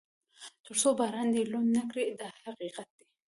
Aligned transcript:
تر 0.65 0.75
څو 0.81 0.89
باران 0.99 1.27
دې 1.33 1.41
لوند 1.51 1.69
نه 1.77 1.83
کړي 1.89 2.03
دا 2.19 2.27
حقیقت 2.43 2.87
دی. 2.97 3.05